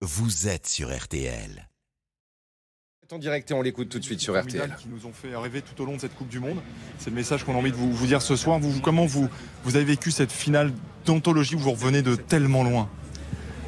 [0.00, 1.68] vous êtes sur RTL.
[3.10, 4.76] En direct et on l'écoute tout de suite sur RTL.
[4.78, 6.58] Qui nous ont fait rêver tout au long de cette Coupe du Monde.
[6.98, 8.58] C'est le message qu'on a envie de vous, vous dire ce soir.
[8.58, 9.30] Vous, vous- comment vous,
[9.64, 10.72] vous avez vécu cette finale
[11.06, 12.90] d'anthologie où vous revenez de tellement loin?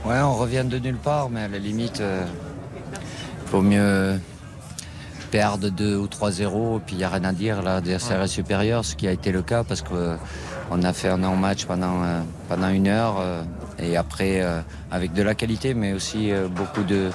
[0.05, 2.27] Ouais, on revient de nulle part, mais à la limite, euh,
[3.47, 4.21] vaut mieux
[5.31, 7.63] perdre 2 ou 3-0, puis il n'y a rien à dire.
[7.63, 11.65] L'adversaire est supérieur, ce qui a été le cas, parce qu'on a fait un non-match
[11.67, 13.43] pendant, euh, pendant une heure, euh,
[13.79, 17.11] et après, euh, avec de la qualité, mais aussi euh, beaucoup de,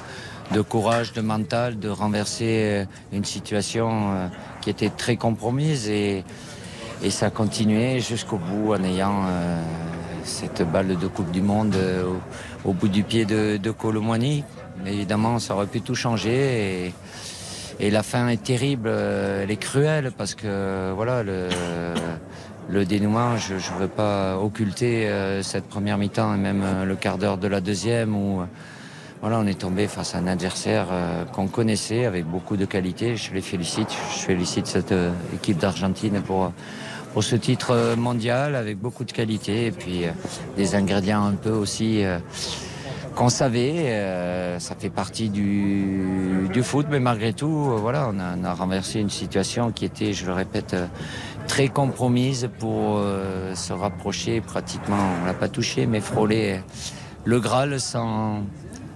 [0.54, 4.28] de courage, de mental, de renverser euh, une situation euh,
[4.62, 5.90] qui était très compromise.
[5.90, 6.24] Et,
[7.04, 9.62] et ça a continué jusqu'au bout en ayant euh,
[10.24, 12.04] cette balle de Coupe du Monde euh,
[12.64, 14.44] au, au bout du pied de, de Colomwani.
[14.84, 16.86] Mais évidemment, ça aurait pu tout changer.
[16.88, 16.94] Et,
[17.80, 21.50] et la fin est terrible, euh, elle est cruelle parce que voilà le,
[22.70, 26.96] le dénouement, je ne veux pas occulter euh, cette première mi-temps et même euh, le
[26.96, 28.46] quart d'heure de la deuxième où euh,
[29.22, 30.88] voilà, on est tombé face à un adversaire
[31.32, 33.16] qu'on connaissait avec beaucoup de qualité.
[33.16, 34.94] Je les félicite, je félicite cette
[35.34, 36.52] équipe d'Argentine pour
[37.14, 40.04] pour ce titre mondial avec beaucoup de qualité et puis
[40.58, 42.04] des ingrédients un peu aussi
[43.16, 43.90] qu'on savait.
[43.92, 48.44] euh, ça fait partie du, du foot, mais malgré tout, euh, voilà, on a, on
[48.44, 50.88] a renversé une situation qui était, je le répète, euh,
[51.48, 54.98] très compromise pour euh, se rapprocher pratiquement.
[55.22, 56.60] On l'a pas touché, mais frôler
[57.24, 58.44] le Graal sans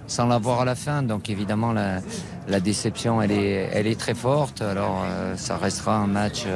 [0.06, 1.02] sans l'avoir à la fin.
[1.02, 2.00] Donc évidemment, la,
[2.48, 4.60] la déception, elle est, elle est très forte.
[4.60, 5.04] Alors
[5.36, 6.46] ça restera un match.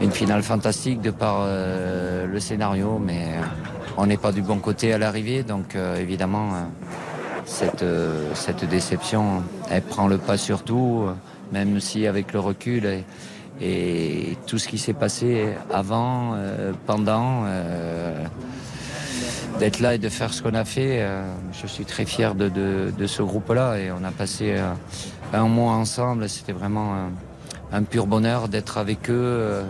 [0.00, 3.34] une finale fantastique de par le scénario, mais
[4.00, 6.58] on n'est pas du bon côté à l'arrivée, donc euh, évidemment, euh,
[7.44, 11.04] cette, euh, cette déception, elle prend le pas sur tout,
[11.52, 12.88] même si avec le recul
[13.60, 16.34] et, tout ce qui s'est passé avant,
[16.86, 17.44] pendant,
[19.58, 21.06] d'être là et de faire ce qu'on a fait,
[21.52, 24.56] je suis très fier de, ce groupe-là et on a passé
[25.34, 26.94] un mois ensemble, c'était vraiment...
[27.70, 29.62] un pur bonheur d'être avec eux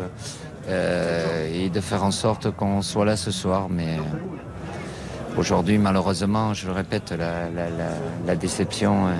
[0.71, 3.69] euh, et de faire en sorte qu'on soit là ce soir.
[3.69, 9.13] Mais euh, aujourd'hui, malheureusement, je le répète, la, la- la- la déception euh,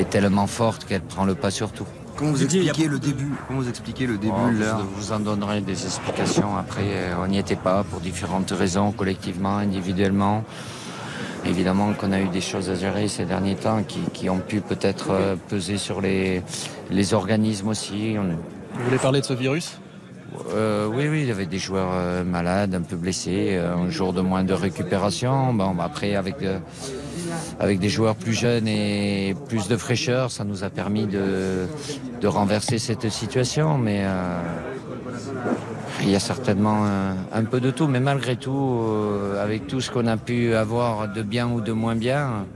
[0.00, 1.86] est tellement forte qu'elle prend le pas sur tout.
[2.16, 5.20] Comment vous expliquez le début Comment vous expliquez le début, Oh, l'heure vous, vous en
[5.20, 7.12] donnerez des explications après.
[7.22, 10.42] On n'y était pas pour différentes raisons, collectivement, individuellement.
[11.46, 14.60] Évidemment qu'on a eu des choses à gérer ces derniers temps qui, qui ont pu
[14.60, 16.42] peut-être peser sur les,
[16.90, 18.16] les organismes aussi.
[18.18, 18.24] On-
[18.76, 19.78] Vous voulez parler de ce virus?
[20.54, 23.90] Euh, oui, oui, il y avait des joueurs euh, malades, un peu blessés, euh, un
[23.90, 25.52] jour de moins de récupération.
[25.54, 26.58] Bon, bah, après, avec, euh,
[27.58, 31.66] avec des joueurs plus jeunes et plus de fraîcheur, ça nous a permis de,
[32.20, 33.78] de renverser cette situation.
[33.78, 34.04] Mais
[36.02, 37.86] il y a certainement euh, un peu de tout.
[37.86, 38.80] Mais malgré tout,
[39.40, 42.46] avec tout ce qu'on a pu avoir de bien ou de moins bien,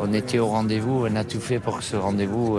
[0.00, 2.58] on était au rendez-vous, on a tout fait pour que ce rendez-vous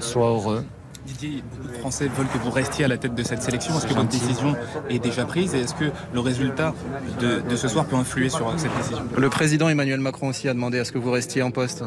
[0.00, 0.64] soit heureux.
[1.10, 3.74] Didier, beaucoup de Français veulent que vous restiez à la tête de cette sélection.
[3.76, 4.54] Est-ce que votre décision
[4.88, 6.74] est déjà prise et est-ce que le résultat
[7.20, 8.98] de, de ce soir peut influer sur euh, cette décision?
[9.16, 11.84] Le président Emmanuel Macron aussi a demandé à ce que vous restiez en poste.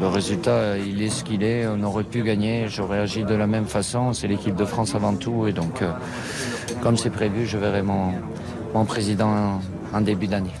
[0.00, 1.66] Le résultat, il est ce qu'il est.
[1.66, 2.66] On aurait pu gagner.
[2.68, 4.12] J'aurais agi de la même façon.
[4.12, 5.46] C'est l'équipe de France avant tout.
[5.46, 5.90] Et donc, euh,
[6.82, 8.12] comme c'est prévu, je verrai mon,
[8.74, 9.60] mon président en-
[9.96, 10.52] en début d'année.